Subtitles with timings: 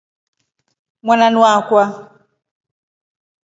[1.05, 1.83] Mwananuu wakwe.